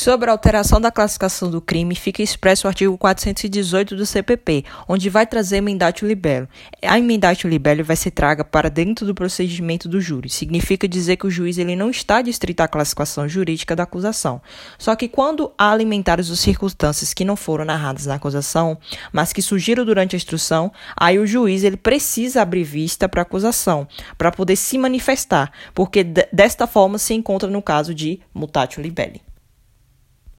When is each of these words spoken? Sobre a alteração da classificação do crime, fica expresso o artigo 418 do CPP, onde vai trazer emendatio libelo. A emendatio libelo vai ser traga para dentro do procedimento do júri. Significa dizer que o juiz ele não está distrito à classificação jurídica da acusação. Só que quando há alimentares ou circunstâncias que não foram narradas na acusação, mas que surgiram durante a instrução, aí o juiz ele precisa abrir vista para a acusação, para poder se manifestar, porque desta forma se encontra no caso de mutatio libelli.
Sobre 0.00 0.30
a 0.30 0.32
alteração 0.32 0.80
da 0.80 0.92
classificação 0.92 1.50
do 1.50 1.60
crime, 1.60 1.92
fica 1.96 2.22
expresso 2.22 2.68
o 2.68 2.70
artigo 2.70 2.96
418 2.96 3.96
do 3.96 4.06
CPP, 4.06 4.64
onde 4.86 5.10
vai 5.10 5.26
trazer 5.26 5.56
emendatio 5.56 6.06
libelo. 6.06 6.48
A 6.80 6.96
emendatio 6.96 7.50
libelo 7.50 7.82
vai 7.82 7.96
ser 7.96 8.12
traga 8.12 8.44
para 8.44 8.70
dentro 8.70 9.04
do 9.04 9.12
procedimento 9.12 9.88
do 9.88 10.00
júri. 10.00 10.28
Significa 10.28 10.86
dizer 10.86 11.16
que 11.16 11.26
o 11.26 11.30
juiz 11.30 11.58
ele 11.58 11.74
não 11.74 11.90
está 11.90 12.22
distrito 12.22 12.60
à 12.60 12.68
classificação 12.68 13.28
jurídica 13.28 13.74
da 13.74 13.82
acusação. 13.82 14.40
Só 14.78 14.94
que 14.94 15.08
quando 15.08 15.50
há 15.58 15.72
alimentares 15.72 16.30
ou 16.30 16.36
circunstâncias 16.36 17.12
que 17.12 17.24
não 17.24 17.34
foram 17.34 17.64
narradas 17.64 18.06
na 18.06 18.14
acusação, 18.14 18.78
mas 19.12 19.32
que 19.32 19.42
surgiram 19.42 19.84
durante 19.84 20.14
a 20.14 20.16
instrução, 20.16 20.70
aí 20.96 21.18
o 21.18 21.26
juiz 21.26 21.64
ele 21.64 21.76
precisa 21.76 22.40
abrir 22.40 22.62
vista 22.62 23.08
para 23.08 23.22
a 23.22 23.22
acusação, 23.22 23.88
para 24.16 24.30
poder 24.30 24.54
se 24.54 24.78
manifestar, 24.78 25.50
porque 25.74 26.04
desta 26.04 26.68
forma 26.68 26.98
se 26.98 27.14
encontra 27.14 27.50
no 27.50 27.60
caso 27.60 27.92
de 27.92 28.20
mutatio 28.32 28.80
libelli. 28.80 29.22